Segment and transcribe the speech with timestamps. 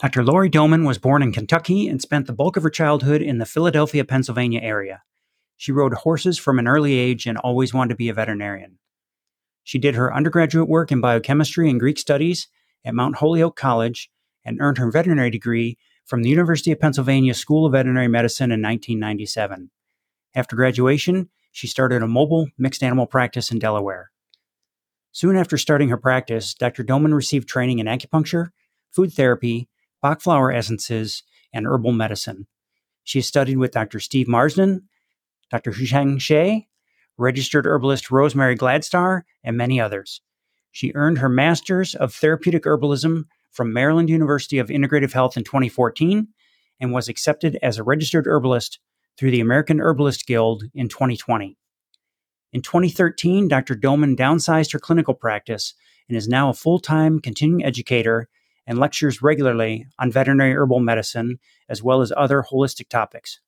[0.00, 0.22] Dr.
[0.22, 3.46] Laurie Dohmen was born in Kentucky and spent the bulk of her childhood in the
[3.46, 5.02] Philadelphia, Pennsylvania area.
[5.56, 8.78] She rode horses from an early age and always wanted to be a veterinarian.
[9.64, 12.46] She did her undergraduate work in biochemistry and Greek studies
[12.84, 14.08] at Mount Holyoke College
[14.44, 15.76] and earned her veterinary degree
[16.06, 19.70] from the University of Pennsylvania School of Veterinary Medicine in 1997.
[20.32, 24.12] After graduation, she started a mobile mixed animal practice in Delaware.
[25.10, 26.84] Soon after starting her practice, Dr.
[26.84, 28.50] Dohmen received training in acupuncture,
[28.92, 29.68] food therapy,
[30.02, 31.22] Bach flower essences,
[31.52, 32.46] and herbal medicine.
[33.04, 34.00] She has studied with Dr.
[34.00, 34.88] Steve Marsden,
[35.50, 35.72] Dr.
[35.72, 36.66] Huisheng Xie,
[37.16, 40.20] registered herbalist Rosemary Gladstar, and many others.
[40.70, 46.28] She earned her Master's of Therapeutic Herbalism from Maryland University of Integrative Health in 2014
[46.80, 48.78] and was accepted as a registered herbalist
[49.16, 51.56] through the American Herbalist Guild in 2020.
[52.52, 53.74] In 2013, Dr.
[53.74, 55.74] Dohmen downsized her clinical practice
[56.08, 58.28] and is now a full time continuing educator
[58.68, 63.40] and lectures regularly on veterinary herbal medicine as well as other holistic topics.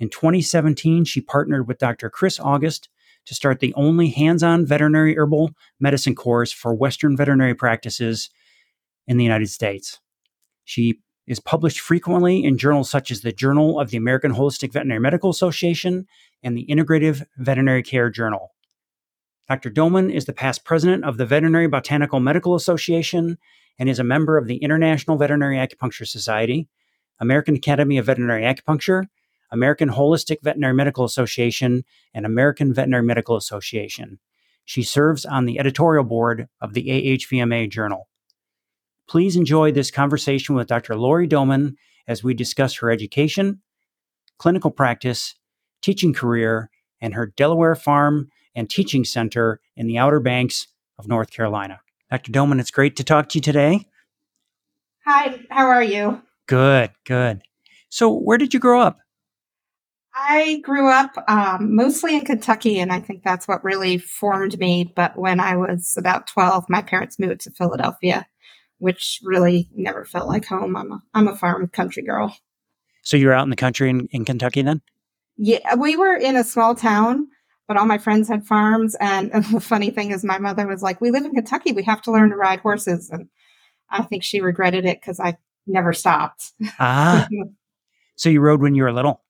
[0.00, 2.08] In 2017, she partnered with Dr.
[2.08, 2.88] Kris August
[3.26, 8.30] to start the only hands on veterinary herbal medicine course for Western veterinary practices
[9.06, 10.00] in the United States.
[10.64, 15.00] She is published frequently in journals such as the Journal of the American Holistic Veterinary
[15.00, 16.06] Medical Association
[16.42, 18.54] and the Integrative Veterinary Care Journal.
[19.46, 19.70] Dr.
[19.70, 23.36] Dohmen is the past president of the Veterinary Botanical Medical Association
[23.78, 26.68] and is a member of the International Veterinary Acupuncture Society,
[27.20, 29.04] American Academy of Veterinary Acupuncture,
[29.50, 34.18] American Holistic Veterinary Medical Association, and American Veterinary Medical Association.
[34.64, 38.08] She serves on the editorial board of the AHVMA Journal.
[39.08, 40.94] Please enjoy this conversation with Dr.
[40.94, 41.76] Laurie Dohmen
[42.06, 43.62] as we discuss her education,
[44.38, 45.34] clinical practice,
[45.80, 46.70] teaching career,
[47.00, 50.66] and her Delaware farm and teaching center in the Outer Banks
[50.98, 51.80] of North Carolina.
[52.10, 52.32] Dr.
[52.32, 53.86] Dohmen, it's great to talk to you today.
[55.04, 56.22] Hi, how are you?
[56.46, 57.42] Good, good.
[57.90, 58.98] So, where did you grow up?
[60.14, 64.90] I grew up um, mostly in Kentucky, and I think that's what really formed me.
[64.96, 68.26] But when I was about 12, my parents moved to Philadelphia,
[68.78, 70.76] which really never felt like home.
[70.76, 72.34] I'm a, I'm a farm country girl.
[73.02, 74.80] So, you were out in the country in, in Kentucky then?
[75.36, 77.28] Yeah, we were in a small town
[77.68, 78.96] but all my friends had farms.
[78.98, 81.72] And, and, the funny thing is, my mother was like, "We live in Kentucky.
[81.72, 83.28] We have to learn to ride horses." And
[83.90, 85.36] I think she regretted it because I
[85.66, 86.52] never stopped.
[86.80, 87.28] Ah,
[88.16, 89.22] so you rode when you were little?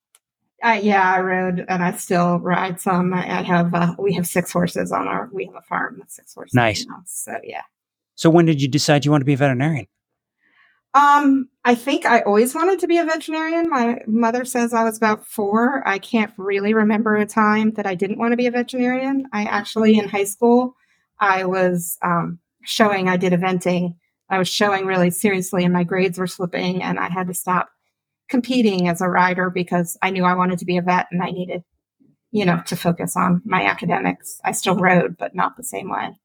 [0.62, 3.15] Uh, yeah, I rode, and I still ride some.
[3.15, 6.34] I, have uh, we have six horses on our we have a farm with six
[6.34, 6.55] horses.
[6.55, 6.87] Nice.
[7.05, 7.62] so yeah.
[8.15, 9.87] So when did you decide you want to be a veterinarian?
[10.94, 13.69] Um, I think I always wanted to be a veterinarian.
[13.69, 15.87] My mother says I was about four.
[15.87, 19.26] I can't really remember a time that I didn't want to be a veterinarian.
[19.32, 20.75] I actually, in high school,
[21.21, 23.97] I was um, showing, I did eventing.
[24.31, 27.69] I was showing really seriously, and my grades were slipping, and I had to stop
[28.28, 31.31] competing as a rider because I knew I wanted to be a vet and I
[31.31, 31.65] needed,
[32.31, 34.41] you know, to focus on my academics.
[34.44, 36.19] I still rode, but not the same way.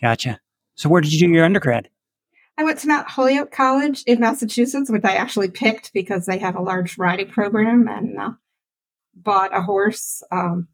[0.00, 0.40] Gotcha.
[0.74, 1.88] So, where did you do your undergrad?
[2.62, 6.54] I went to Mount Holyoke College in Massachusetts, which I actually picked because they have
[6.54, 8.30] a large riding program and uh,
[9.16, 10.68] bought a horse um,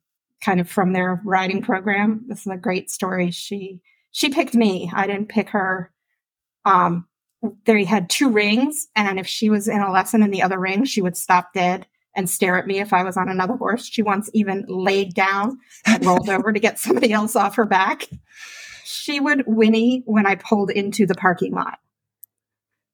[0.44, 2.26] kind of from their riding program.
[2.28, 3.30] This is a great story.
[3.30, 4.92] She she picked me.
[4.94, 5.90] I didn't pick her.
[6.66, 7.06] Um,
[7.64, 10.84] they had two rings, and if she was in a lesson in the other ring,
[10.84, 13.86] she would stop dead and stare at me if I was on another horse.
[13.86, 18.08] She once even laid down and rolled over to get somebody else off her back
[18.90, 21.78] she would whinny when I pulled into the parking lot.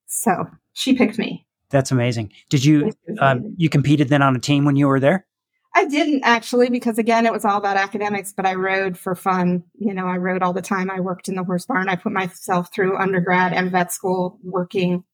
[0.06, 1.46] So she picked me.
[1.70, 2.32] That's amazing.
[2.50, 5.24] Did you um, you competed then on a team when you were there?
[5.72, 9.62] I didn't actually because again it was all about academics, but I rode for fun.
[9.74, 10.90] You know, I rode all the time.
[10.90, 11.88] I worked in the horse barn.
[11.88, 15.04] I put myself through undergrad and vet school working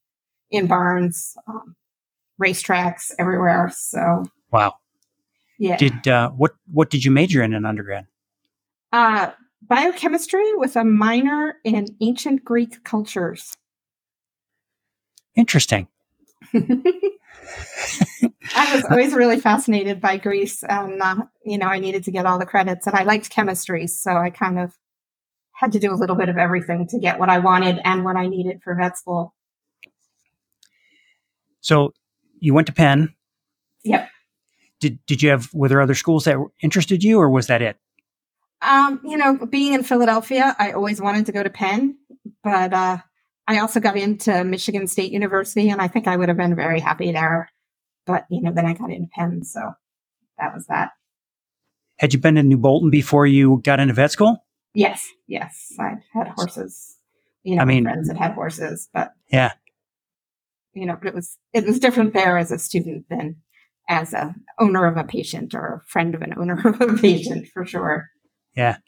[0.50, 1.76] in barns, um,
[2.42, 3.70] racetracks everywhere.
[3.74, 4.76] So wow.
[5.58, 5.76] Yeah.
[5.76, 8.06] Did uh, what what did you major in in undergrad?
[8.92, 9.32] Uh
[9.62, 13.56] biochemistry with a minor in ancient Greek cultures.
[15.36, 15.88] Interesting.
[18.54, 22.26] I was always really fascinated by Greece, and uh, you know, I needed to get
[22.26, 24.76] all the credits, and I liked chemistry, so I kind of
[25.52, 28.16] had to do a little bit of everything to get what I wanted and what
[28.16, 29.34] I needed for vet school.
[31.60, 31.92] So,
[32.38, 33.14] you went to Penn.
[33.84, 34.08] Yep.
[34.80, 37.76] Did Did you have were there other schools that interested you, or was that it?
[38.70, 41.98] Um, you know, being in Philadelphia, I always wanted to go to Penn,
[42.44, 42.98] but uh,
[43.48, 46.78] I also got into Michigan State University, and I think I would have been very
[46.78, 47.50] happy there.
[48.06, 49.72] But you know, then I got into Penn, so
[50.38, 50.92] that was that.
[51.98, 54.38] Had you been in New Bolton before you got into vet school?
[54.72, 56.96] Yes, yes, I had horses.
[57.42, 59.52] You know, I mean, friends that had horses, but yeah.
[60.74, 63.36] you know, but it was, it was different there as a student than
[63.88, 67.48] as a owner of a patient or a friend of an owner of a patient
[67.52, 68.10] for sure.
[68.56, 68.78] Yeah.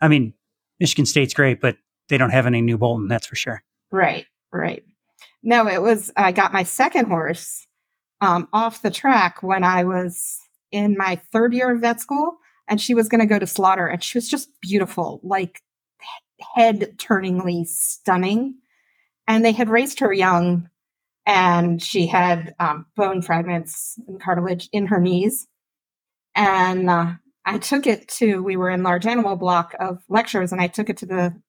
[0.00, 0.34] I mean,
[0.80, 1.76] Michigan State's great, but
[2.08, 3.62] they don't have any New Bolton, that's for sure.
[3.90, 4.84] Right, right.
[5.42, 7.66] No, it was, I got my second horse
[8.20, 10.38] um, off the track when I was
[10.72, 12.36] in my third year of vet school,
[12.68, 15.62] and she was going to go to slaughter, and she was just beautiful, like
[16.54, 18.56] head turningly stunning.
[19.28, 20.68] And they had raised her young,
[21.24, 25.46] and she had um, bone fragments and cartilage in her knees.
[26.34, 27.14] And uh,
[27.46, 30.90] I took it to, we were in large animal block of lectures, and I took
[30.90, 31.42] it to the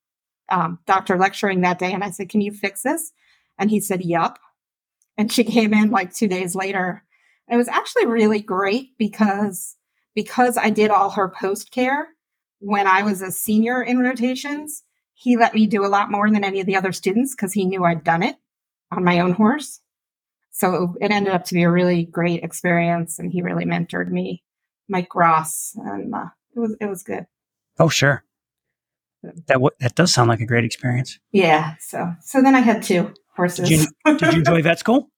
[0.49, 3.11] um, doctor lecturing that day, and I said, Can you fix this?
[3.57, 4.39] And he said, Yup.
[5.17, 7.03] And she came in like two days later.
[7.47, 9.75] And it was actually really great because
[10.15, 12.07] because I did all her post care
[12.59, 14.83] when I was a senior in rotations,
[15.13, 17.65] he let me do a lot more than any of the other students because he
[17.65, 18.35] knew I'd done it
[18.91, 19.81] on my own horse.
[20.51, 24.43] So it ended up to be a really great experience, and he really mentored me,
[24.87, 27.25] Mike Ross, and uh, it was it was good.
[27.79, 28.23] Oh, sure.
[29.23, 31.19] That w- that does sound like a great experience.
[31.31, 31.75] Yeah.
[31.79, 33.69] So so then I had two horses.
[33.69, 35.09] Did you, did you enjoy vet school?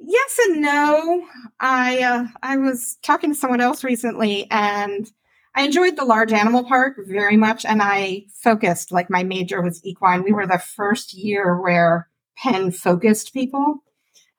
[0.00, 1.26] Yes and no.
[1.60, 5.10] I uh, I was talking to someone else recently, and
[5.54, 9.84] I enjoyed the large animal part very much, and I focused like my major was
[9.84, 10.22] equine.
[10.22, 13.82] We were the first year where Penn focused people,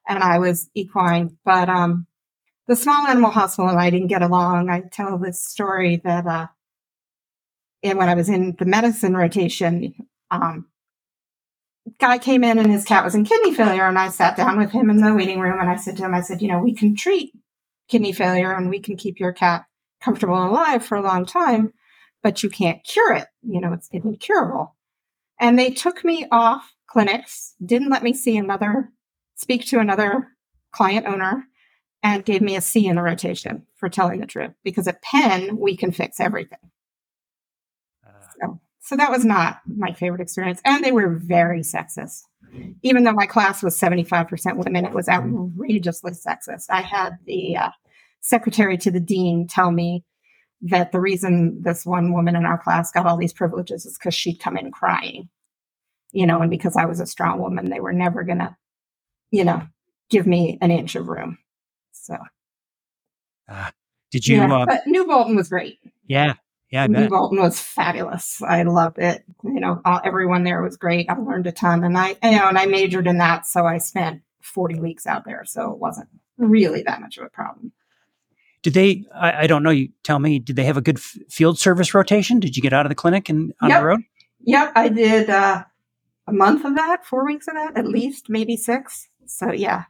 [0.07, 1.37] and I was equine.
[1.43, 2.07] But um,
[2.69, 4.69] the small animal hospital and I didn't get along.
[4.69, 6.47] I tell this story that uh,
[7.81, 9.95] and when I was in the medicine rotation,
[10.29, 10.67] um,
[11.97, 13.87] guy came in and his cat was in kidney failure.
[13.87, 16.13] And I sat down with him in the waiting room and I said to him,
[16.13, 17.33] I said, you know, we can treat
[17.87, 19.65] kidney failure and we can keep your cat
[19.99, 21.73] comfortable and alive for a long time,
[22.21, 23.25] but you can't cure it.
[23.41, 24.75] You know, it's incurable.
[25.39, 28.91] And they took me off clinics, didn't let me see another,
[29.33, 30.27] speak to another
[30.71, 31.47] client owner,
[32.03, 34.51] and gave me a C in the rotation for telling the truth.
[34.63, 36.59] Because at Penn, we can fix everything.
[38.41, 40.61] So, so that was not my favorite experience.
[40.63, 42.21] And they were very sexist.
[42.81, 46.65] Even though my class was 75% women, it was outrageously sexist.
[46.69, 47.69] I had the uh,
[48.21, 50.03] secretary to the dean tell me
[50.61, 54.13] that the reason this one woman in our class got all these privileges is because
[54.13, 55.29] she'd come in crying,
[56.11, 58.55] you know, and because I was a strong woman, they were never going to,
[59.31, 59.61] you know,
[60.09, 61.37] give me an inch of room.
[62.09, 62.17] So.
[63.47, 63.69] Uh,
[64.11, 64.37] did you?
[64.37, 65.79] Yeah, uh, but New Bolton was great.
[66.07, 66.33] Yeah,
[66.71, 67.09] yeah, I New bet.
[67.09, 68.41] Bolton was fabulous.
[68.41, 69.23] I loved it.
[69.43, 71.09] You know, all, everyone there was great.
[71.09, 73.77] I learned a ton, and I, you know, and I majored in that, so I
[73.77, 77.71] spent forty weeks out there, so it wasn't really that much of a problem.
[78.61, 79.05] Did they?
[79.13, 79.69] I, I don't know.
[79.69, 80.39] You tell me.
[80.39, 82.39] Did they have a good f- field service rotation?
[82.39, 83.79] Did you get out of the clinic and on Yep.
[83.79, 83.99] the road?
[84.41, 85.63] Yep, I did uh,
[86.27, 89.07] a month of that, four weeks of that, at least, maybe six.
[89.25, 89.83] So yeah,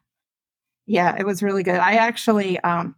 [0.89, 1.75] yeah, it was really good.
[1.75, 2.95] I actually, um,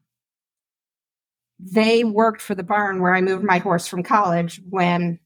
[1.60, 5.20] they worked for the barn where I moved my horse from college when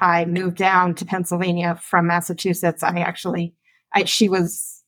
[0.00, 2.84] I moved down to Pennsylvania from Massachusetts.
[2.84, 3.54] I actually,
[3.92, 4.84] I she was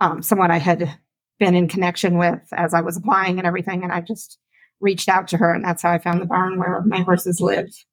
[0.00, 0.96] um, someone I had
[1.40, 4.38] been in connection with as I was applying and everything, and I just
[4.80, 7.84] reached out to her, and that's how I found the barn where my horses lived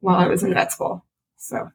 [0.00, 1.04] while I was in vet school.
[1.36, 1.68] So.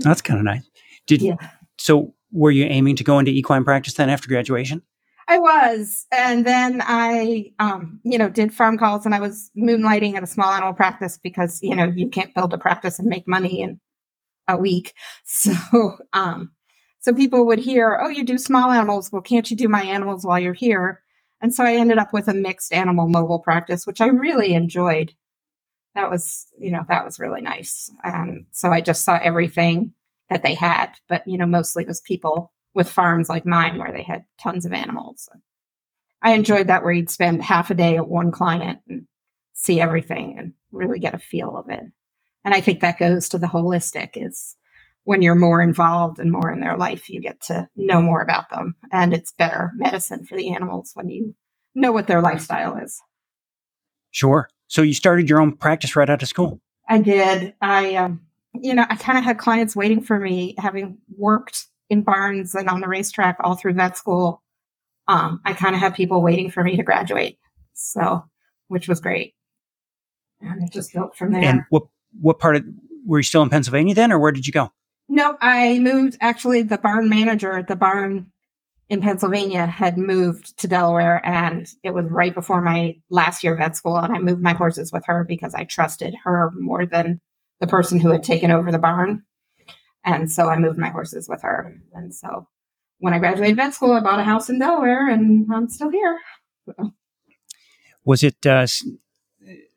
[0.00, 0.68] That's kind of nice.
[1.06, 1.36] Did Yeah.
[1.78, 2.12] so?
[2.32, 4.82] Were you aiming to go into equine practice then after graduation?
[5.28, 6.06] I was.
[6.12, 10.26] And then I, um, you know, did farm calls and I was moonlighting at a
[10.26, 13.80] small animal practice because, you know, you can't build a practice and make money in
[14.48, 14.94] a week.
[15.24, 16.52] So, um,
[17.00, 19.10] so people would hear, oh, you do small animals.
[19.12, 21.02] Well, can't you do my animals while you're here?
[21.40, 25.12] And so I ended up with a mixed animal mobile practice, which I really enjoyed.
[25.94, 27.90] That was, you know, that was really nice.
[28.04, 29.92] Um, so I just saw everything
[30.30, 33.92] that they had, but, you know, mostly it was people with farms like mine where
[33.92, 35.28] they had tons of animals.
[36.22, 39.06] I enjoyed that where you'd spend half a day at one client and
[39.54, 41.84] see everything and really get a feel of it.
[42.44, 44.56] And I think that goes to the holistic is
[45.04, 48.50] when you're more involved and more in their life, you get to know more about
[48.50, 48.74] them.
[48.92, 51.34] And it's better medicine for the animals when you
[51.74, 53.00] know what their lifestyle is.
[54.10, 54.48] Sure.
[54.66, 56.60] So you started your own practice right out of school.
[56.88, 57.54] I did.
[57.60, 58.25] I, um,
[58.62, 62.68] you know, I kind of had clients waiting for me, having worked in barns and
[62.68, 64.42] on the racetrack all through vet school.
[65.08, 67.38] Um, I kind of had people waiting for me to graduate.
[67.74, 68.24] So,
[68.68, 69.34] which was great.
[70.40, 71.44] And it just built from there.
[71.44, 71.84] And what
[72.20, 72.64] what part of
[73.06, 74.72] were you still in Pennsylvania then, or where did you go?
[75.08, 76.16] No, I moved.
[76.20, 78.32] Actually, the barn manager at the barn
[78.88, 83.58] in Pennsylvania had moved to Delaware, and it was right before my last year of
[83.58, 83.96] vet school.
[83.96, 87.20] And I moved my horses with her because I trusted her more than
[87.60, 89.22] the person who had taken over the barn.
[90.04, 91.74] And so I moved my horses with her.
[91.92, 92.46] And so
[92.98, 96.18] when I graduated vet school, I bought a house in Delaware and I'm still here.
[96.66, 96.92] So.
[98.04, 98.86] Was it uh, s-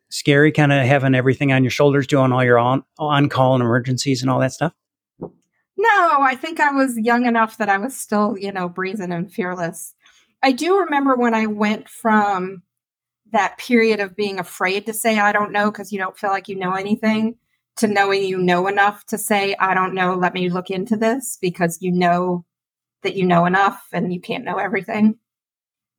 [0.09, 3.63] scary kind of having everything on your shoulders, doing all your on, on call and
[3.63, 4.73] emergencies and all that stuff?
[5.19, 9.31] No, I think I was young enough that I was still, you know, brazen and
[9.31, 9.95] fearless.
[10.43, 12.63] I do remember when I went from
[13.31, 16.49] that period of being afraid to say, I don't know, because you don't feel like
[16.49, 17.35] you know anything,
[17.79, 21.37] to knowing you know enough to say, I don't know, let me look into this
[21.41, 22.45] because you know
[23.03, 25.17] that you know enough and you can't know everything.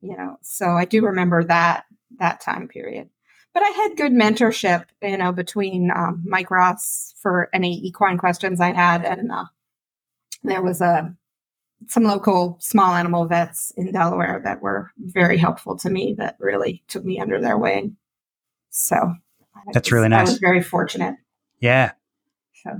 [0.00, 1.84] You know, so I do remember that
[2.18, 3.10] that time period.
[3.52, 8.60] But I had good mentorship, you know, between um, Mike Ross for any equine questions
[8.60, 9.46] I had, and uh,
[10.44, 11.14] there was a
[11.88, 16.82] some local small animal vets in Delaware that were very helpful to me that really
[16.88, 17.96] took me under their wing.
[18.70, 19.14] So
[19.72, 20.28] That's really I nice.
[20.28, 21.16] was very fortunate.
[21.60, 21.92] Yeah.
[22.62, 22.70] So,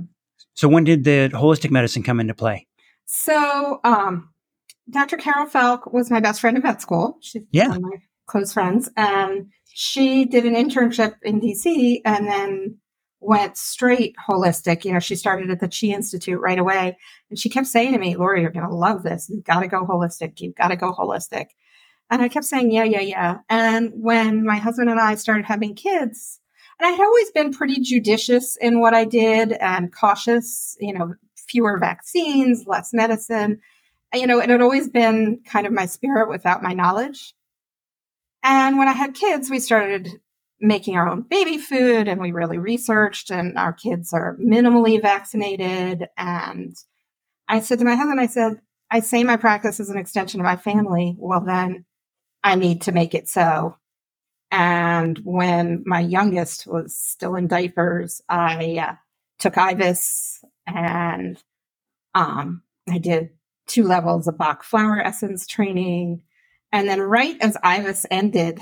[0.53, 2.67] So when did the holistic medicine come into play?
[3.05, 4.29] so um,
[4.89, 5.17] Dr.
[5.17, 7.17] Carol Falk was my best friend in vet school.
[7.21, 7.67] She's Yeah.
[7.69, 8.89] one of my close friends.
[8.97, 12.77] And she did an internship in DC and then
[13.19, 14.83] went straight holistic.
[14.85, 16.97] You know, she started at the Chi Institute right away.
[17.29, 19.29] And she kept saying to me, Laurie, you're going to love this.
[19.29, 20.39] You've got to go holistic.
[20.41, 21.47] You've got to go holistic.
[22.09, 23.37] And I kept saying, yeah, yeah, yeah.
[23.49, 26.39] And when my husband and I started having kids,
[26.81, 31.13] and I had always been pretty judicious in what I did and cautious, you know,
[31.47, 33.61] fewer vaccines, less medicine.
[34.15, 37.35] You know, it had always been kind of my spirit without my knowledge.
[38.41, 40.09] And when I had kids, we started
[40.59, 46.07] making our own baby food and we really researched and our kids are minimally vaccinated.
[46.17, 46.75] And
[47.47, 48.59] I said to my husband, I said,
[48.89, 51.15] I say my practice is an extension of my family.
[51.19, 51.85] Well, then
[52.43, 53.77] I need to make it so.
[54.51, 58.95] And when my youngest was still in diapers, I uh,
[59.39, 61.41] took IVAS and
[62.13, 63.29] um, I did
[63.67, 66.21] two levels of Bach flower essence training.
[66.73, 68.59] And then right as IVAS ended,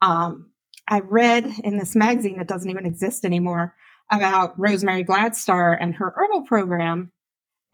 [0.00, 0.50] um,
[0.88, 3.74] I read in this magazine that doesn't even exist anymore
[4.10, 7.12] about Rosemary Gladstar and her herbal program.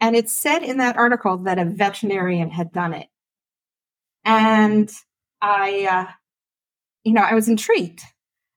[0.01, 3.07] And it said in that article that a veterinarian had done it.
[4.25, 4.91] And
[5.41, 6.11] I, uh,
[7.05, 8.01] you know, I was intrigued.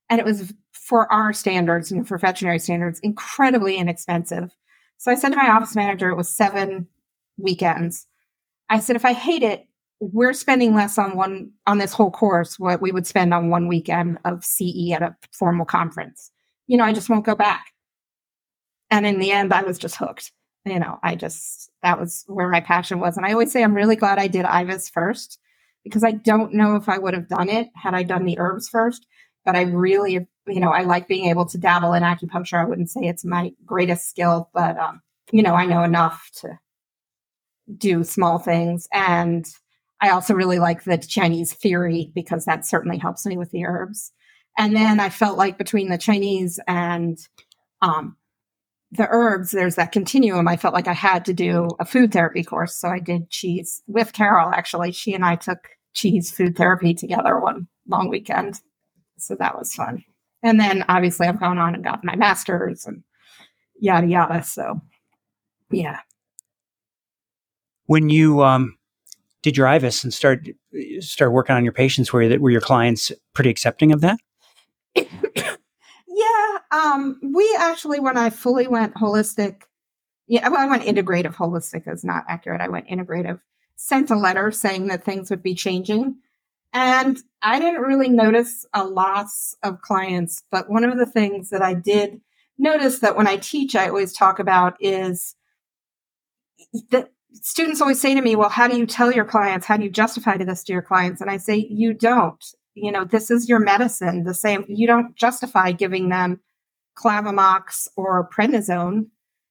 [0.09, 4.51] And it was for our standards, you know, for veterinary standards, incredibly inexpensive.
[4.97, 6.87] So I said to my office manager, it was seven
[7.37, 8.07] weekends.
[8.69, 9.65] I said, if I hate it,
[10.01, 13.67] we're spending less on one on this whole course what we would spend on one
[13.67, 16.31] weekend of CE at a formal conference.
[16.67, 17.67] You know, I just won't go back.
[18.89, 20.31] And in the end, I was just hooked.
[20.65, 23.17] You know, I just that was where my passion was.
[23.17, 25.37] And I always say I'm really glad I did IVAS first
[25.83, 28.69] because I don't know if I would have done it had I done the herbs
[28.69, 29.05] first.
[29.45, 32.59] But I really, you know, I like being able to dabble in acupuncture.
[32.59, 36.59] I wouldn't say it's my greatest skill, but um, you know, I know enough to
[37.77, 38.87] do small things.
[38.91, 39.45] And
[40.01, 44.11] I also really like the Chinese theory because that certainly helps me with the herbs.
[44.57, 47.17] And then I felt like between the Chinese and
[47.81, 48.17] um,
[48.91, 50.47] the herbs, there's that continuum.
[50.47, 52.75] I felt like I had to do a food therapy course.
[52.75, 54.91] So I did Chi with Carol, actually.
[54.91, 55.69] She and I took
[55.99, 58.61] Chi food therapy together one long weekend.
[59.17, 60.03] So that was fun.
[60.41, 63.03] And then obviously I've gone on and got my master's and
[63.79, 64.43] yada, yada.
[64.43, 64.79] So
[65.69, 65.99] yeah.
[67.85, 68.77] When you um,
[69.41, 70.47] did your IVAS and start
[70.99, 74.19] start working on your patients, were were your clients pretty accepting of that?
[76.71, 79.63] Um, we actually, when I fully went holistic,
[80.27, 81.35] yeah, well, I went integrative.
[81.35, 82.61] Holistic is not accurate.
[82.61, 83.39] I went integrative.
[83.75, 86.17] Sent a letter saying that things would be changing.
[86.71, 90.43] And I didn't really notice a loss of clients.
[90.51, 92.21] But one of the things that I did
[92.59, 95.35] notice that when I teach, I always talk about is
[96.91, 99.65] that students always say to me, well, how do you tell your clients?
[99.65, 101.21] How do you justify to this to your clients?
[101.21, 102.43] And I say, you don't.
[102.75, 104.23] You know, this is your medicine.
[104.23, 106.39] The same, you don't justify giving them
[106.99, 109.07] Clavamox or prednisone.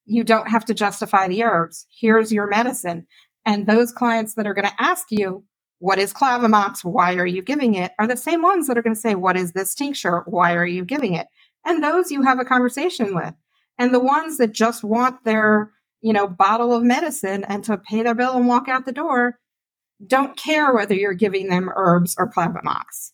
[0.06, 1.86] You don't have to justify the herbs.
[1.90, 3.06] Here's your medicine.
[3.44, 5.44] And those clients that are going to ask you,
[5.78, 6.84] what is Clavamox?
[6.84, 7.92] Why are you giving it?
[7.98, 10.22] Are the same ones that are going to say, what is this tincture?
[10.26, 11.28] Why are you giving it?
[11.64, 13.34] And those you have a conversation with.
[13.78, 18.02] And the ones that just want their, you know, bottle of medicine and to pay
[18.02, 19.38] their bill and walk out the door
[20.04, 23.12] don't care whether you're giving them herbs or Clavamox.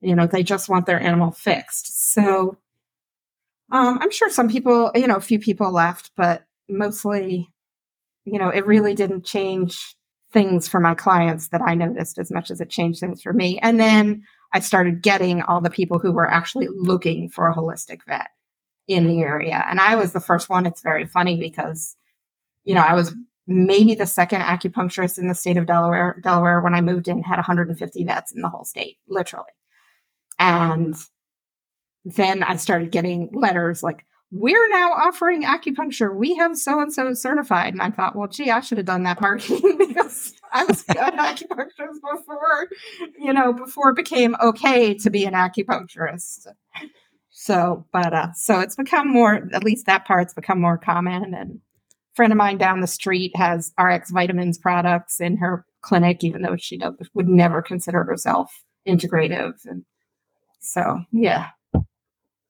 [0.00, 2.12] You know, they just want their animal fixed.
[2.12, 2.56] So
[3.72, 7.48] um, I'm sure some people, you know, a few people left, but mostly,
[8.24, 9.96] you know, it really didn't change
[10.32, 13.58] things for my clients that I noticed as much as it changed things for me.
[13.60, 18.00] And then I started getting all the people who were actually looking for a holistic
[18.06, 18.28] vet.
[18.88, 19.64] in the area.
[19.68, 20.66] And I was the first one.
[20.66, 21.96] It's very funny because,
[22.64, 23.14] you know, I was
[23.46, 26.20] maybe the second acupuncturist in the state of Delaware.
[26.22, 29.46] Delaware, when I moved in, had 150 vets in the whole state, literally.
[30.38, 30.94] And
[32.04, 36.14] then I started getting letters like, we're now offering acupuncture.
[36.14, 37.74] We have so and so certified.
[37.74, 41.18] And I thought, well, gee, I should have done that marketing because I was an
[41.18, 42.68] acupuncturist before,
[43.18, 46.46] you know, before it became okay to be an acupuncturist.
[47.28, 51.34] So, but uh, so it's become more, at least that part's become more common.
[51.34, 51.60] And
[52.14, 56.56] friend of mine down the street has RX vitamins products in her clinic, even though
[56.56, 56.80] she
[57.12, 59.54] would never consider herself integrative.
[59.66, 59.84] And
[60.60, 61.48] so, yeah.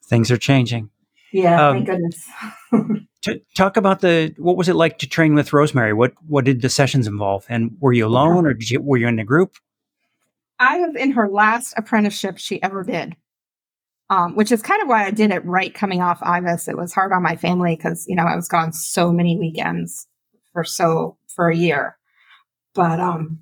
[0.04, 0.90] Things are changing.
[1.32, 2.28] Yeah, um, thank goodness.
[3.22, 5.92] t- talk about the what was it like to train with Rosemary?
[5.92, 7.46] What what did the sessions involve?
[7.48, 9.56] And were you alone, or did you were you in a group?
[10.58, 13.16] I was in her last apprenticeship she ever did,
[14.10, 16.68] um, which is kind of why I did it right coming off IVAS.
[16.68, 20.06] It was hard on my family because you know I was gone so many weekends
[20.52, 21.96] for so for a year,
[22.74, 23.41] but um,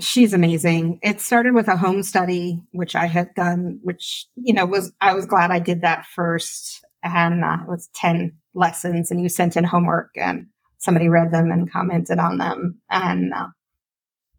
[0.00, 1.00] she's amazing.
[1.02, 5.14] It started with a home study, which I had done, which, you know, was, I
[5.14, 6.84] was glad I did that first.
[7.02, 10.46] And uh, it was 10 lessons and you sent in homework and
[10.78, 12.80] somebody read them and commented on them.
[12.90, 13.48] And uh,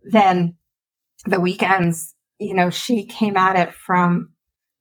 [0.04, 0.56] then
[1.26, 4.32] the weekends, you know, she came at it from,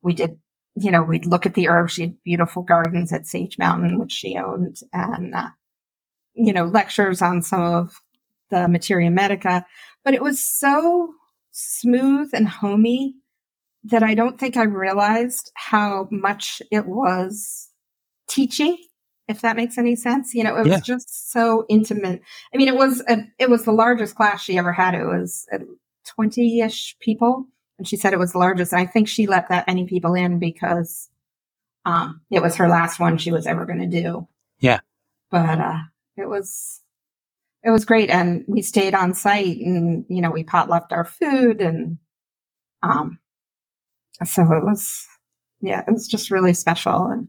[0.02, 0.38] we did,
[0.76, 1.94] you know, we'd look at the herbs.
[1.94, 5.48] She had beautiful gardens at Sage Mountain, which she owned and, uh,
[6.34, 8.00] you know, lectures on some of
[8.50, 9.66] the materia medica,
[10.08, 11.12] but it was so
[11.50, 13.16] smooth and homey
[13.84, 17.68] that I don't think I realized how much it was
[18.26, 18.78] teaching,
[19.28, 20.32] if that makes any sense.
[20.32, 20.80] You know, it was yeah.
[20.80, 22.22] just so intimate.
[22.54, 24.94] I mean, it was a, it was the largest class she ever had.
[24.94, 25.46] It was
[26.06, 27.44] twenty ish people,
[27.76, 28.72] and she said it was the largest.
[28.72, 31.10] And I think she let that many people in because
[31.84, 34.26] um, it was her last one she was ever going to do.
[34.58, 34.80] Yeah,
[35.30, 35.80] but uh,
[36.16, 36.80] it was
[37.64, 38.10] it was great.
[38.10, 41.98] And we stayed on site and, you know, we pot left our food and,
[42.82, 43.18] um,
[44.24, 45.06] so it was,
[45.60, 47.06] yeah, it was just really special.
[47.06, 47.28] And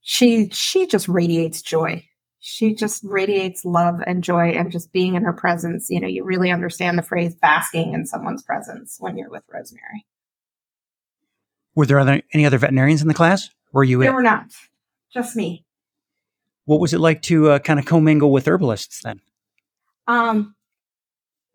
[0.00, 2.06] she, she just radiates joy.
[2.40, 5.88] She just radiates love and joy and just being in her presence.
[5.88, 10.04] You know, you really understand the phrase basking in someone's presence when you're with Rosemary.
[11.74, 13.48] Were there other, any other veterinarians in the class?
[13.72, 14.00] Were you?
[14.00, 14.46] In there were not.
[15.12, 15.64] Just me.
[16.66, 19.20] What was it like to uh, kind of commingle with herbalists then?
[20.06, 20.54] Um,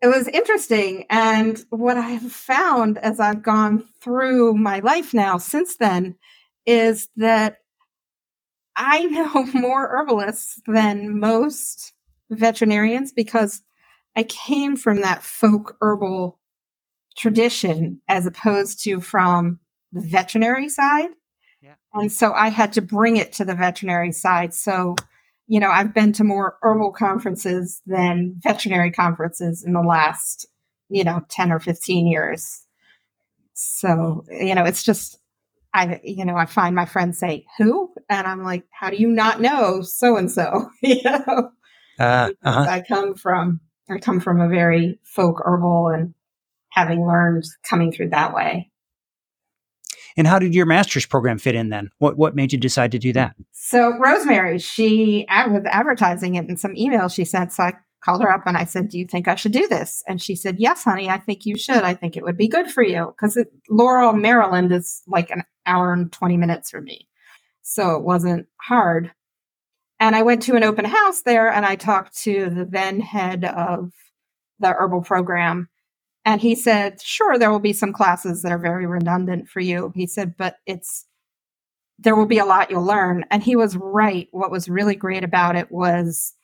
[0.02, 1.04] it was interesting.
[1.10, 6.16] And what I have found as I've gone through my life now since then
[6.64, 7.58] is that
[8.76, 11.92] I know more herbalists than most
[12.30, 13.62] veterinarians because
[14.16, 16.38] I came from that folk herbal
[17.16, 19.60] tradition as opposed to from
[19.92, 21.10] the veterinary side.
[21.60, 21.74] Yeah.
[21.92, 24.54] And so I had to bring it to the veterinary side.
[24.54, 24.96] So
[25.50, 30.46] you know, I've been to more herbal conferences than veterinary conferences in the last,
[30.88, 32.64] you know, 10 or 15 years.
[33.54, 35.18] So, you know, it's just,
[35.74, 37.92] I, you know, I find my friends say, who?
[38.08, 40.70] And I'm like, how do you not know so and so?
[40.82, 41.50] You know,
[41.98, 42.66] uh, uh-huh.
[42.70, 43.58] I come from,
[43.90, 46.14] I come from a very folk herbal and
[46.70, 48.69] having learned coming through that way.
[50.16, 51.90] And how did your master's program fit in then?
[51.98, 53.36] What what made you decide to do that?
[53.52, 57.52] So Rosemary, she was advertising it in some emails she sent.
[57.52, 60.02] So I called her up and I said, "Do you think I should do this?"
[60.08, 61.82] And she said, "Yes, honey, I think you should.
[61.82, 65.92] I think it would be good for you because Laurel, Maryland is like an hour
[65.92, 67.08] and twenty minutes from me,
[67.62, 69.12] so it wasn't hard."
[70.00, 73.44] And I went to an open house there and I talked to the then head
[73.44, 73.92] of
[74.58, 75.68] the herbal program
[76.24, 79.92] and he said, sure, there will be some classes that are very redundant for you.
[79.94, 81.06] He said, but it's,
[81.98, 83.24] there will be a lot you'll learn.
[83.30, 84.28] And he was right.
[84.30, 86.34] What was really great about it was,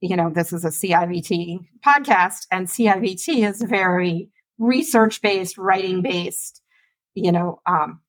[0.00, 6.60] you know, this is a CIVT podcast and CIVT is very research based, writing based,
[7.14, 8.00] you know, um,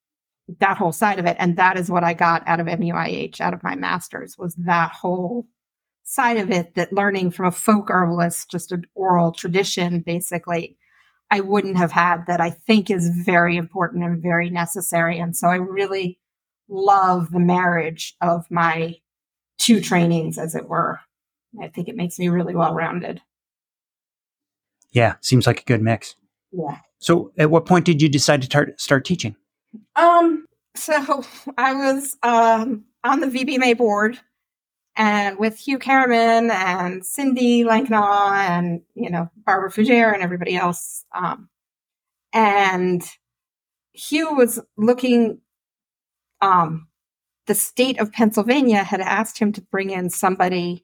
[0.60, 1.38] that whole side of it.
[1.39, 4.91] And that is what I got out of MUIH, out of my master's was that
[4.91, 5.48] whole
[6.04, 10.78] side of it that learning from a folk herbalist, just an oral tradition, basically
[11.30, 15.20] I wouldn't have had that I think is very important and very necessary.
[15.20, 16.20] And so I really
[16.70, 18.96] love the marriage of my
[19.58, 21.00] two trainings, as it were.
[21.62, 23.22] I think it makes me really well rounded.
[24.92, 26.16] Yeah, seems like a good mix.
[26.52, 26.78] Yeah.
[27.00, 29.36] So, at what point did you decide to tar- start teaching?
[29.96, 31.24] Um, so
[31.58, 34.20] I was um, on the VBMA board
[34.98, 41.06] and with Hugh Carriman and Cindy Lankenau and, you know, Barbara Fougere and everybody else.
[41.16, 41.50] Um,
[42.34, 43.04] and
[43.94, 45.40] Hugh was looking,
[46.42, 46.88] um,
[47.46, 50.84] the state of Pennsylvania had asked him to bring in somebody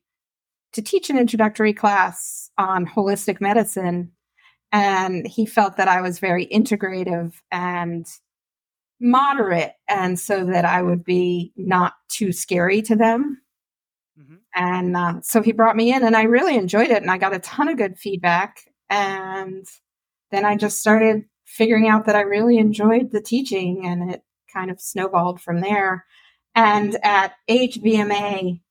[0.74, 4.12] to teach an introductory class on holistic medicine.
[4.72, 8.06] And he felt that I was very integrative and
[9.00, 13.43] moderate, and so that I would be not too scary to them.
[14.20, 14.36] Mm-hmm.
[14.56, 17.34] And uh, so he brought me in, and I really enjoyed it, and I got
[17.34, 18.60] a ton of good feedback.
[18.90, 19.66] And
[20.32, 24.24] then I just started figuring out that I really enjoyed the teaching, and it
[24.54, 26.06] kind of snowballed from there.
[26.56, 28.62] And at HVMA,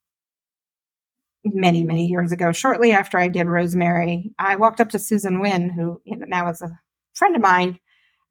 [1.44, 5.70] many, many years ago, shortly after I did Rosemary, I walked up to Susan Wynn,
[5.70, 6.78] who now is a
[7.14, 7.80] friend of mine,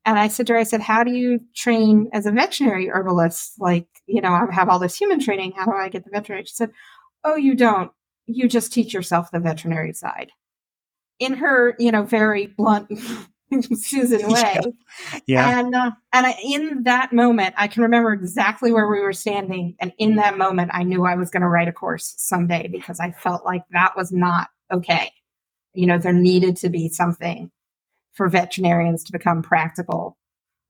[0.05, 3.53] and I said to her, I said, How do you train as a veterinary herbalist?
[3.59, 5.53] Like, you know, I have all this human training.
[5.55, 6.45] How do I get the veterinary?
[6.45, 6.71] She said,
[7.23, 7.91] Oh, you don't.
[8.25, 10.31] You just teach yourself the veterinary side.
[11.19, 12.91] In her, you know, very blunt
[13.73, 14.59] Susan way.
[15.11, 15.19] Yeah.
[15.27, 15.59] yeah.
[15.59, 19.75] And uh, and I, in that moment, I can remember exactly where we were standing,
[19.79, 22.99] and in that moment, I knew I was going to write a course someday because
[22.99, 25.11] I felt like that was not okay.
[25.73, 27.51] You know, there needed to be something
[28.13, 30.17] for veterinarians to become practical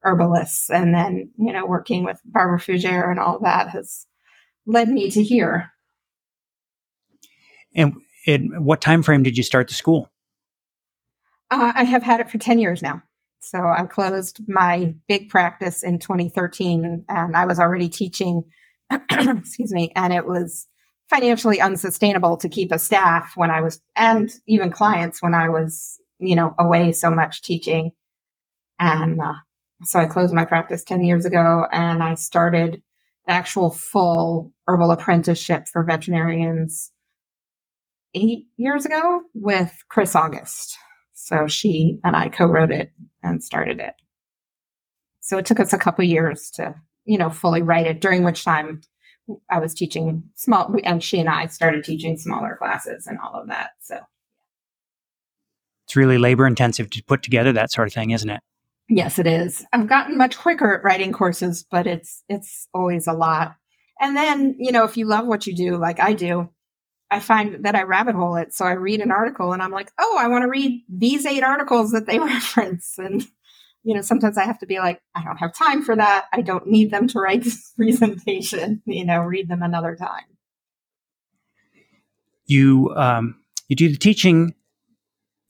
[0.03, 4.07] herbalists, and then you know, working with Barbara Fougere and all that has
[4.65, 5.71] led me to here.
[7.75, 10.09] And in what time frame did you start the school?
[11.49, 13.01] Uh, I have had it for 10 years now.
[13.39, 18.43] So I closed my big practice in 2013 and I was already teaching,
[19.11, 20.67] excuse me, and it was
[21.09, 25.99] financially unsustainable to keep a staff when I was, and even clients when I was,
[26.19, 27.91] you know, away so much teaching.
[28.79, 29.33] And uh,
[29.83, 32.81] so I closed my practice 10 years ago and I started
[33.27, 36.91] actual full herbal apprenticeship for veterinarians
[38.13, 40.77] eight years ago with Kris August.
[41.13, 42.91] So she and I co-wrote it
[43.23, 43.93] and started it.
[45.19, 48.43] So it took us a couple years to, you know, fully write it, during which
[48.43, 48.81] time
[49.49, 53.47] I was teaching small, and she and I started teaching smaller classes and all of
[53.47, 53.71] that.
[53.79, 53.97] So
[55.85, 58.41] it's really labor intensive to put together that sort of thing, isn't it?
[58.89, 59.65] Yes, it is.
[59.71, 63.55] I've gotten much quicker at writing courses, but it's it's always a lot.
[64.01, 66.49] And then, you know, if you love what you do, like I do,
[67.11, 68.53] I find that I rabbit hole it.
[68.53, 71.43] So I read an article and I'm like, oh, I want to read these eight
[71.43, 72.97] articles that they reference.
[72.97, 73.27] And,
[73.83, 76.27] you know, sometimes I have to be like, I don't have time for that.
[76.31, 80.23] I don't need them to write this presentation, you know, read them another time.
[82.45, 84.55] You, um, you do the teaching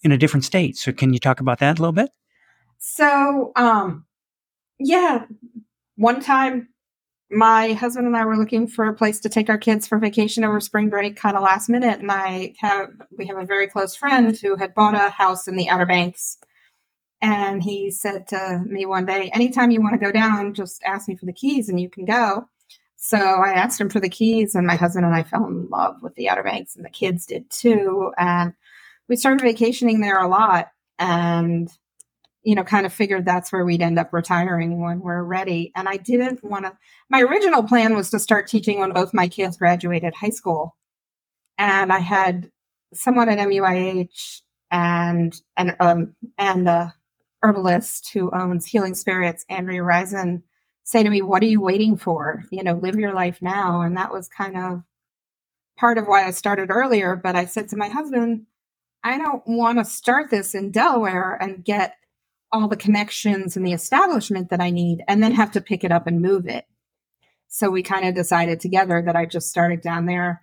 [0.02, 0.78] in a different state.
[0.78, 2.10] So can you talk about that a little bit?
[2.80, 4.06] So, um,
[4.80, 5.26] yeah,
[5.95, 6.69] one time
[7.32, 10.44] my husband and I were looking for a place to take our kids for vacation
[10.44, 12.00] over spring break, kind of last minute.
[12.00, 15.56] And I have we have a very close friend who had bought a house in
[15.56, 16.38] the Outer Banks,
[17.22, 21.08] and he said to me one day, "Anytime you want to go down, just ask
[21.08, 22.48] me for the keys, and you can go."
[22.98, 26.04] So I asked him for the keys, and my husband and I fell in love
[26.04, 28.12] with the Outer Banks, and the kids did too.
[28.17, 28.54] And
[29.08, 30.70] we started vacationing there a lot.
[31.00, 31.70] And
[32.44, 35.72] you know, kind of figured that's where we'd end up retiring when we're ready.
[35.76, 36.78] And I didn't want to,
[37.10, 40.76] my original plan was to start teaching when both my kids graduated high school.
[41.58, 42.52] And I had
[42.94, 46.96] someone at MUIH and, and, um, and a
[47.44, 50.42] herbalist who owns Healing Spirits, Andrea Reisen,
[50.84, 52.44] say to me, what are you waiting for?
[52.52, 53.82] You know, live your life now.
[53.82, 54.84] And that was kind of
[55.78, 57.16] part of why I started earlier.
[57.16, 58.46] But I said to my husband,
[59.04, 61.96] I don't want to start this in Delaware and get
[62.52, 65.92] all the connections and the establishment that I need and then have to pick it
[65.92, 66.66] up and move it.
[67.48, 70.42] So we kind of decided together that I just started down there.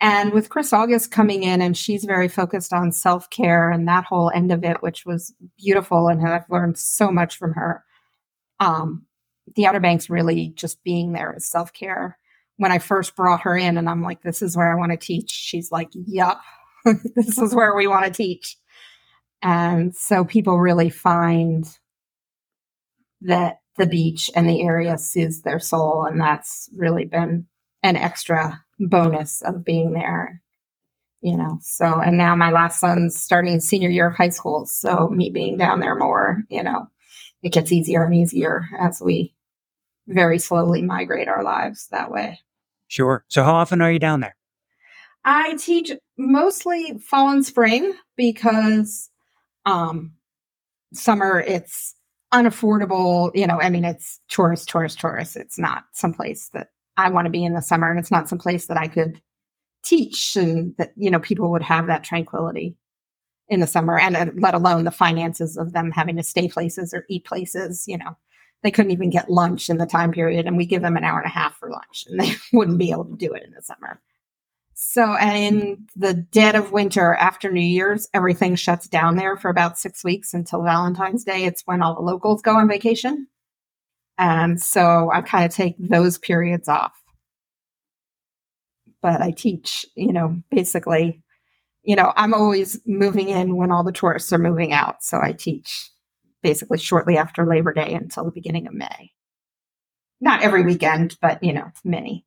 [0.00, 4.04] And with Kris August coming in, and she's very focused on self care and that
[4.04, 6.08] whole end of it, which was beautiful.
[6.08, 7.84] And I've learned so much from her.
[8.60, 9.06] Um,
[9.56, 12.18] the Outer Banks really just being there is self care.
[12.56, 14.98] When I first brought her in, and I'm like, this is where I want to
[14.98, 16.40] teach, she's like, yup,
[17.16, 18.56] this is where we want to teach.
[19.42, 21.66] And so people really find
[23.22, 26.04] that the beach and the area soothes their soul.
[26.04, 27.46] And that's really been
[27.82, 30.40] an extra bonus of being there.
[31.20, 34.66] You know, so, and now my last son's starting senior year of high school.
[34.66, 36.88] So, me being down there more, you know,
[37.42, 39.34] it gets easier and easier as we
[40.06, 42.40] very slowly migrate our lives that way.
[42.88, 43.24] Sure.
[43.28, 44.36] So, how often are you down there?
[45.24, 49.08] I teach mostly fall and spring because
[49.64, 50.12] um,
[50.92, 51.94] summer, it's
[52.32, 53.30] unaffordable.
[53.34, 55.36] You know, I mean, it's tourist, tourist, tourist.
[55.36, 58.66] It's not someplace that I want to be in the summer, and it's not someplace
[58.66, 59.20] that I could
[59.82, 62.76] teach and that you know people would have that tranquility
[63.48, 66.94] in the summer, and uh, let alone the finances of them having to stay places
[66.94, 67.84] or eat places.
[67.86, 68.16] You know,
[68.62, 71.18] they couldn't even get lunch in the time period, and we give them an hour
[71.18, 73.62] and a half for lunch, and they wouldn't be able to do it in the
[73.62, 74.00] summer.
[74.74, 75.76] So, in mm.
[75.94, 80.34] the dead of winter after New Year's, everything shuts down there for about six weeks
[80.34, 81.44] until Valentine's Day.
[81.44, 83.28] It's when all the locals go on vacation.
[84.18, 86.92] And so I kind of take those periods off.
[89.02, 91.22] But I teach, you know, basically,
[91.82, 95.02] you know, I'm always moving in when all the tourists are moving out.
[95.02, 95.90] So I teach
[96.42, 99.12] basically shortly after Labor Day until the beginning of May.
[100.20, 102.24] Not every weekend, but, you know, many.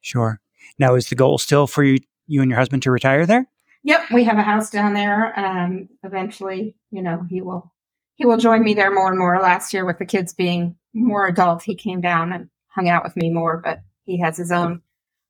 [0.00, 0.40] Sure.
[0.78, 3.46] Now, is the goal still for you, you and your husband to retire there?
[3.84, 5.38] Yep, we have a house down there.
[5.38, 7.72] Um, eventually, you know, he will
[8.16, 9.40] he will join me there more and more.
[9.40, 13.16] Last year, with the kids being more adult, he came down and hung out with
[13.16, 13.60] me more.
[13.62, 14.82] But he has his own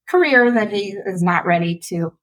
[0.09, 2.17] career that he is not ready to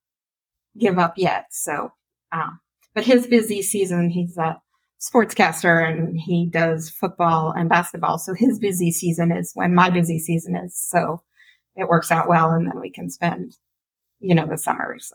[0.77, 1.45] give up yet.
[1.51, 1.91] So,
[2.31, 2.59] um,
[2.93, 4.59] but his busy season, he's a
[4.99, 8.17] sportscaster and he does football and basketball.
[8.17, 10.77] So his busy season is when my busy season is.
[10.77, 11.21] So
[11.75, 12.51] it works out well.
[12.51, 13.57] And then we can spend,
[14.19, 15.11] you know, the summers.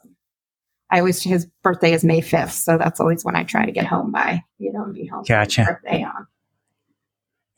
[0.91, 2.51] I always, his birthday is May 5th.
[2.51, 5.25] So that's always when I try to get home by, you know, and be home.
[5.27, 5.65] Gotcha.
[5.65, 6.27] birthday on.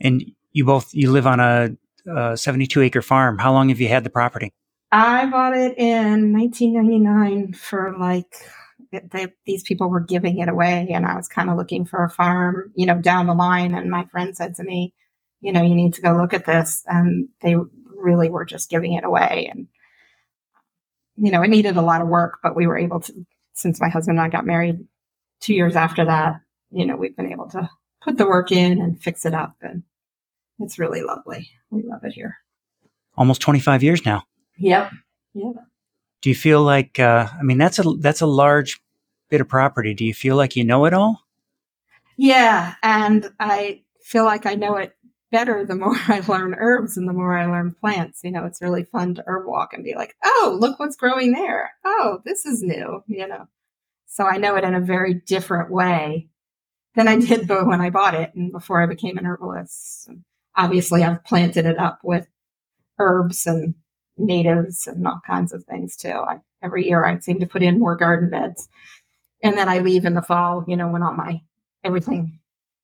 [0.01, 1.71] And you both, you live on a,
[2.15, 3.39] a 72 acre farm.
[3.39, 4.53] How long have you had the property?
[4.91, 8.35] I bought it in 1999 for like,
[8.91, 12.11] they, these people were giving it away and I was kind of looking for a
[12.11, 13.75] farm, you know, down the line.
[13.75, 14.93] And my friend said to me,
[15.41, 16.83] you know, you need to go look at this.
[16.87, 17.57] And they
[18.03, 19.49] really were just giving it away.
[19.51, 19.69] And,
[21.17, 23.89] you know, it needed a lot of work, but we were able to, since my
[23.89, 24.79] husband and I got married
[25.41, 27.69] two years after that, you know, we've been able to
[28.03, 29.57] put the work in and fix it up.
[29.61, 29.83] And
[30.59, 31.51] it's really lovely.
[31.71, 32.39] We love it here.
[33.17, 34.25] Almost 25 years now.
[34.59, 34.91] Yep.
[35.35, 35.55] Yep.
[36.23, 38.81] Do you feel like, uh, I mean, that's a, that's a large
[39.29, 39.93] bit of property.
[39.95, 41.21] Do you feel like you know it all?
[42.17, 42.75] Yeah.
[42.83, 44.95] And I feel like I know it
[45.33, 48.21] better the more I learn herbs and the more I learn plants.
[48.23, 51.33] You know, it's really fun to herb walk and be like, oh, look what's growing
[51.33, 51.73] there.
[51.85, 53.49] Oh, this is new, you know.
[54.07, 56.29] So I know it in a very different way
[56.95, 60.11] than I did when I bought it and before I became an herbalist.
[60.55, 62.29] Obviously, I've planted it up with
[62.99, 63.75] herbs and
[64.19, 66.11] natives and all kinds of things too.
[66.11, 68.69] I, every year I seem to put in more garden beds.
[69.43, 71.41] And then I leave in the fall, you know, when all my
[71.83, 72.39] everything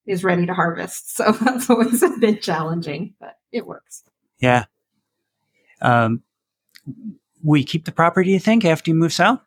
[0.05, 1.15] is ready to harvest.
[1.15, 4.03] So that's always a bit challenging, but it works.
[4.39, 4.65] Yeah.
[5.81, 6.23] Um,
[7.43, 9.39] you keep the property, you think, after you move south?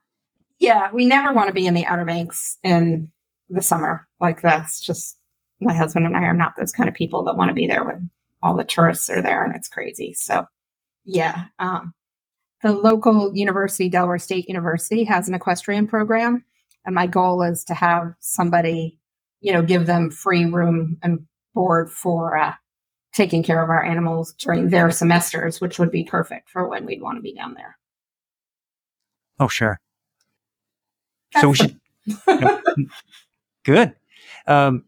[0.58, 3.10] Yeah, we never want to be in the Outer Banks in
[3.50, 4.06] the summer.
[4.20, 5.18] Like that's just
[5.60, 7.84] my husband and I are not those kind of people that want to be there
[7.84, 8.10] when
[8.42, 10.14] all the tourists are there and it's crazy.
[10.14, 10.46] So
[11.04, 11.46] yeah.
[11.58, 11.94] Um,
[12.62, 16.44] the local university, Delaware State University, has an equestrian program.
[16.84, 18.98] And my goal is to have somebody
[19.42, 22.54] you know, give them free room and board for uh,
[23.12, 27.02] taking care of our animals during their semesters, which would be perfect for when we'd
[27.02, 27.76] want to be down there.
[29.38, 29.80] Oh, sure.
[31.34, 31.80] That's so we should.
[33.64, 33.94] good.
[34.46, 34.84] Um,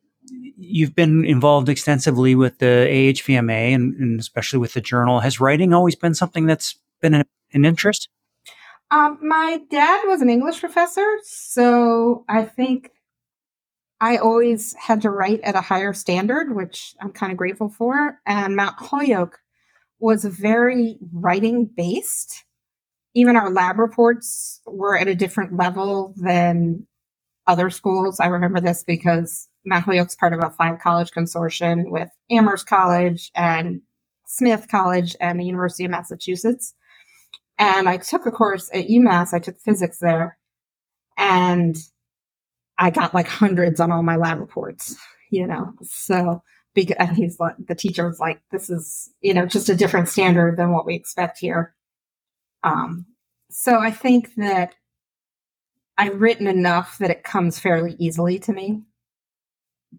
[0.56, 5.20] you've been involved extensively with the AHVMA and, and, especially with the journal.
[5.20, 8.08] Has writing always been something that's been an, an interest?
[8.90, 12.90] Um, my dad was an English professor, so I think
[14.00, 18.18] I always had to write at a higher standard, which I'm kind of grateful for.
[18.26, 19.38] And Mount Holyoke
[19.98, 22.44] was very writing based.
[23.14, 26.86] Even our lab reports were at a different level than
[27.46, 28.20] other schools.
[28.20, 33.30] I remember this because Mount Holyoke's part of a five college consortium with Amherst College
[33.34, 33.82] and
[34.26, 36.74] Smith College and the University of Massachusetts.
[37.58, 39.32] And I took a course at UMass.
[39.32, 40.38] I took physics there.
[41.16, 41.76] And
[42.78, 44.96] I got like hundreds on all my lab reports,
[45.30, 45.72] you know.
[45.82, 46.42] So
[46.74, 50.56] because he's like the teacher was like, this is, you know, just a different standard
[50.56, 51.74] than what we expect here.
[52.62, 53.06] Um,
[53.50, 54.74] so I think that
[55.96, 58.82] I've written enough that it comes fairly easily to me.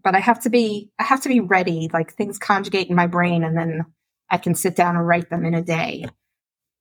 [0.04, 3.06] But I have to be I have to be ready, like things conjugate in my
[3.06, 3.86] brain and then
[4.28, 6.06] I can sit down and write them in a day.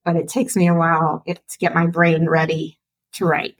[0.04, 2.80] But it takes me a while to get my brain ready
[3.14, 3.56] to write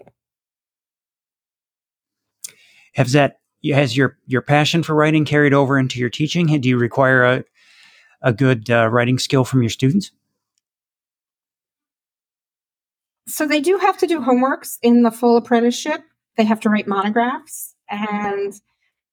[2.96, 3.40] has that
[3.72, 6.48] has your your passion for writing carried over into your teaching?
[6.60, 7.44] Do you require a
[8.22, 10.12] a good uh, writing skill from your students?
[13.28, 16.02] So they do have to do homeworks in the full apprenticeship.
[16.38, 18.54] They have to write monographs and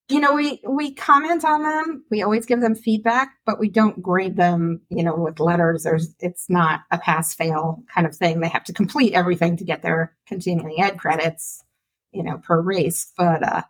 [0.09, 4.03] you know we we comment on them we always give them feedback but we don't
[4.03, 8.41] grade them you know with letters there's it's not a pass fail kind of thing
[8.41, 11.65] they have to complete everything to get their continuing ed credits
[12.13, 13.63] you know per RACE but uh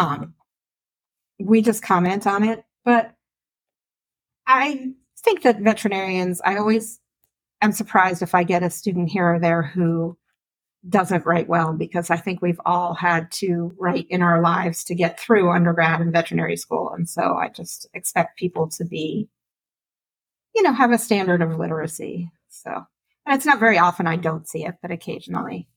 [0.00, 0.34] um,
[1.38, 2.64] we just comment on it.
[2.84, 3.14] But
[4.46, 6.98] I think that veterinarians, I always
[7.60, 10.16] am surprised if I get a student here or there who
[10.88, 14.94] doesn't write well because I think we've all had to write in our lives to
[14.94, 16.90] get through undergrad and veterinary school.
[16.96, 19.28] And so I just expect people to be,
[20.54, 22.30] you know, have a standard of literacy.
[22.48, 22.70] So,
[23.26, 25.68] and it's not very often I don't see it, but occasionally.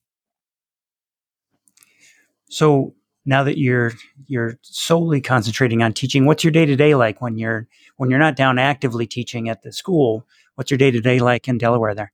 [2.53, 2.93] So
[3.25, 3.93] now that you're
[4.27, 8.19] you're solely concentrating on teaching, what's your day to day like when you're when you're
[8.19, 10.27] not down actively teaching at the school?
[10.55, 12.13] What's your day to day like in Delaware there?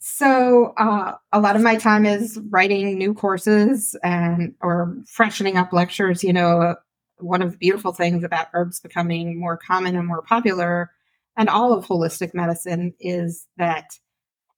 [0.00, 5.72] So uh, a lot of my time is writing new courses and or freshening up
[5.72, 6.24] lectures.
[6.24, 6.74] You know,
[7.18, 10.90] one of the beautiful things about herbs becoming more common and more popular,
[11.36, 13.84] and all of holistic medicine is that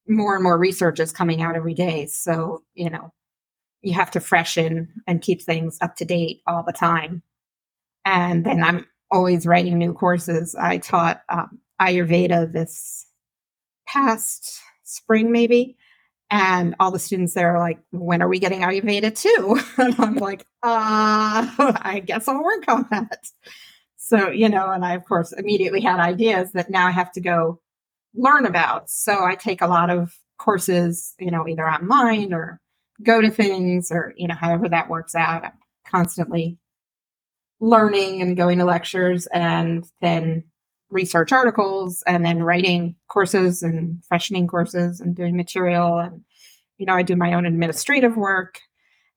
[0.08, 2.06] more and more research is coming out every day.
[2.06, 3.12] So you know,
[3.82, 7.22] you have to freshen and keep things up to date all the time.
[8.04, 10.54] And then I'm always writing new courses.
[10.54, 13.06] I taught um, Ayurveda this
[13.86, 15.76] past spring maybe.
[16.28, 19.60] And all the students there are like, when are we getting Ayurveda too?
[19.82, 23.26] and I'm like, uh, I guess I'll work on that.
[23.96, 27.20] So, you know, and I, of course, immediately had ideas that now I have to
[27.20, 27.60] go
[28.14, 28.90] learn about.
[28.90, 32.60] So I take a lot of courses, you know, either online or
[33.02, 35.44] go to things or, you know, however that works out.
[35.44, 35.52] I'm
[35.88, 36.58] constantly
[37.60, 40.44] learning and going to lectures and then
[40.90, 46.22] research articles and then writing courses and freshening courses and doing material and
[46.78, 48.60] you know i do my own administrative work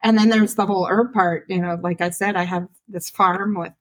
[0.01, 3.09] and then there's the whole herb part you know like i said i have this
[3.09, 3.73] farm with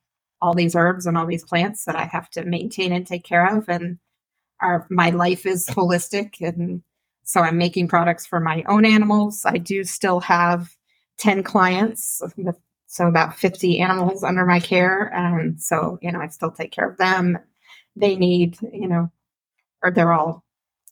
[0.43, 3.57] all these herbs and all these plants that i have to maintain and take care
[3.57, 3.99] of and
[4.61, 6.83] our my life is holistic and
[7.29, 10.75] so i'm making products for my own animals i do still have
[11.19, 12.23] 10 clients
[12.87, 16.88] so about 50 animals under my care and so you know i still take care
[16.88, 17.38] of them
[17.99, 19.11] they need, you know,
[19.83, 20.45] or they're all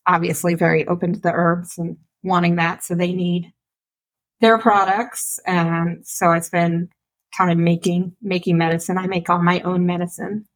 [0.07, 2.85] obviously very open to the herbs and wanting that.
[2.85, 3.53] So they need
[4.40, 5.40] their products.
[5.46, 6.88] And so it's been
[7.37, 8.99] kind of making, making medicine.
[8.99, 10.46] I make all my own medicine.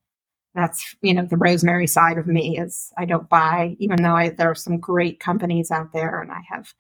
[0.55, 4.31] That's, you know, the rosemary side of me is I don't buy, even though I,
[4.31, 6.75] there are some great companies out there and I have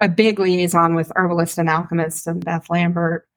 [0.00, 3.28] a big liaison with Herbalist and Alchemist and Beth Lambert.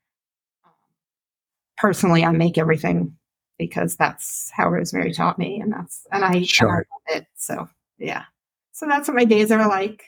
[1.77, 3.17] Personally, I make everything
[3.57, 6.67] because that's how Rosemary taught me, and that's and I, sure.
[6.67, 7.27] and I love it.
[7.35, 8.23] So yeah,
[8.71, 10.05] so that's what my days are like.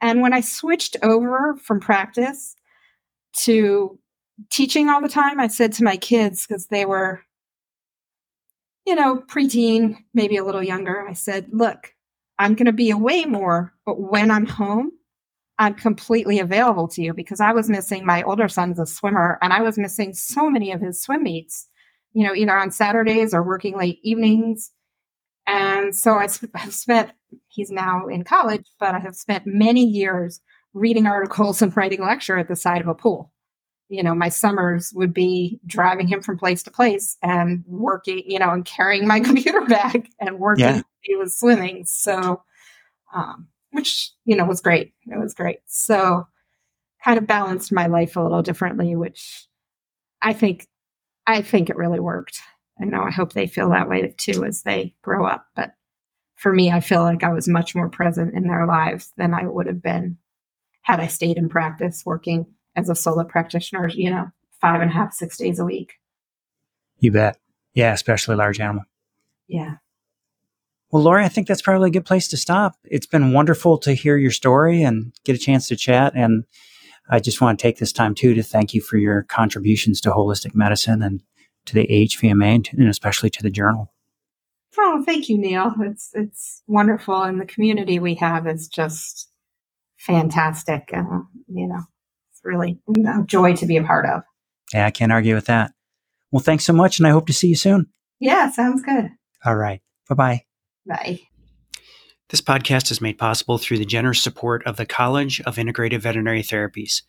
[0.00, 2.54] And when I switched over from practice
[3.44, 3.98] to
[4.50, 7.22] teaching all the time, I said to my kids because they were,
[8.86, 11.06] you know, preteen, maybe a little younger.
[11.06, 11.94] I said, "Look,
[12.38, 14.92] I'm going to be away more, but when I'm home."
[15.58, 19.54] I'm completely available to you because I was missing my older son's a swimmer and
[19.54, 21.66] I was missing so many of his swim meets
[22.16, 24.72] you know, either on Saturdays or working late evenings.
[25.46, 27.10] And so I have spent,
[27.48, 30.40] he's now in college, but I have spent many years
[30.72, 33.34] reading articles and writing lecture at the side of a pool.
[33.88, 38.38] You know, my summers would be driving him from place to place and working, you
[38.38, 40.64] know, and carrying my computer bag and working.
[40.64, 40.82] Yeah.
[41.00, 41.84] He was swimming.
[41.86, 42.42] So,
[43.14, 44.92] um, which, you know, was great.
[45.06, 45.58] It was great.
[45.66, 46.26] So,
[47.04, 49.46] kind of balanced my life a little differently, which
[50.22, 50.66] I think
[51.26, 52.40] I think it really worked.
[52.80, 55.46] I know I hope they feel that way too as they grow up.
[55.54, 55.74] But
[56.34, 59.46] for me, I feel like I was much more present in their lives than I
[59.46, 60.18] would have been
[60.82, 64.94] had I stayed in practice working as a solo practitioner, you know, five and a
[64.94, 65.94] half, six days a week.
[66.98, 67.38] You bet.
[67.74, 68.84] Yeah, especially large animal.
[69.48, 69.76] Yeah.
[70.90, 72.76] Well, Laurie, I think that's probably a good place to stop.
[72.84, 76.12] It's been wonderful to hear your story and get a chance to chat.
[76.14, 76.44] And
[77.10, 80.10] I just want to take this time too to thank you for your contributions to
[80.10, 81.22] holistic medicine and
[81.66, 83.92] to the AHVMA and especially to the journal.
[84.78, 85.74] Oh, thank you, Neil.
[85.80, 89.30] It's it's wonderful, and the community we have is just
[89.96, 90.90] fantastic.
[90.92, 91.82] Uh, you know,
[92.46, 94.22] really a joy to be a part of.
[94.72, 95.72] Yeah, I can't argue with that.
[96.30, 97.86] Well, thanks so much, and I hope to see you soon.
[98.20, 99.10] Yeah, sounds good.
[99.44, 99.80] All right.
[100.08, 100.44] Bye-bye.
[100.86, 101.20] Bye.
[102.28, 106.42] This podcast is made possible through the generous support of the College of Integrative Veterinary
[106.42, 107.02] Therapies.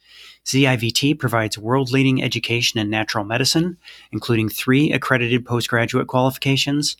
[0.46, 3.78] CIVT provides world leading education in natural medicine,
[4.12, 6.98] including three accredited postgraduate qualifications,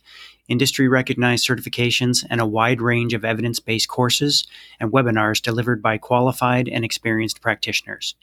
[0.48, 4.48] industry recognized certifications, and a wide range of evidence based courses
[4.80, 8.16] and webinars delivered by qualified and experienced practitioners.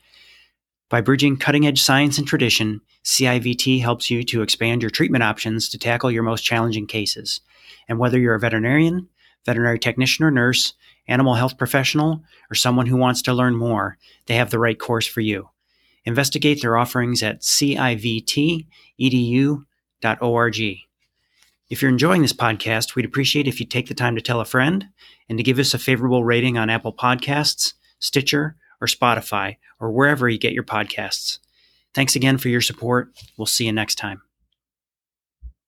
[0.96, 5.68] By bridging cutting edge science and tradition, CIVT helps you to expand your treatment options
[5.68, 7.42] to tackle your most challenging cases.
[7.90, 9.10] And whether you're a veterinarian,
[9.46, 10.74] veterinary technician or nurse,
[11.06, 15.06] animal health professional, or someone who wants to learn more, they have the right course
[15.06, 15.50] for you.
[16.06, 18.66] Investigate their offerings at civtedu.org.
[21.70, 24.46] If you're enjoying this podcast, we'd appreciate if you take the time to tell a
[24.46, 24.88] friend
[25.28, 30.30] and to give us a favorable rating on Apple Podcasts, Stitcher, or Spotify, or wherever
[30.30, 31.40] you get your podcasts.
[31.94, 33.10] Thanks again for your support.
[33.38, 34.22] We'll see you next time.